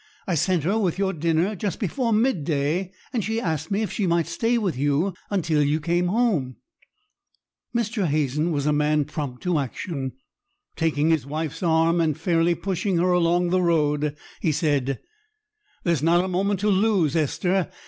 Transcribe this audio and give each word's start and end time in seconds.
I 0.25 0.33
sent 0.33 0.63
her 0.63 0.79
with 0.79 0.97
your 0.97 1.13
dinner 1.13 1.55
just 1.55 1.79
before 1.79 2.11
mid 2.11 2.43
day, 2.43 2.91
and 3.13 3.23
she 3.23 3.39
asked 3.39 3.69
me 3.69 3.83
if 3.83 3.91
she 3.91 4.07
might 4.07 4.25
stay 4.25 4.57
with 4.57 4.75
you 4.75 5.13
until 5.29 5.61
you 5.63 5.79
came 5.79 6.07
home." 6.07 6.55
Mr. 7.75 8.07
Hazen 8.07 8.49
was 8.51 8.65
a 8.65 8.73
man 8.73 9.05
prompt 9.05 9.43
to 9.43 9.59
action. 9.59 10.13
Taking 10.75 11.11
his 11.11 11.27
wife's 11.27 11.61
arm 11.61 12.01
and 12.01 12.19
fairly 12.19 12.55
pushing 12.55 12.97
her 12.97 13.11
along 13.11 13.51
the 13.51 13.61
road, 13.61 14.17
he 14.39 14.51
said,— 14.51 14.99
"There's 15.83 16.01
not 16.01 16.25
a 16.25 16.27
moment 16.27 16.61
to 16.61 16.69
lose, 16.69 17.15
Esther. 17.15 17.69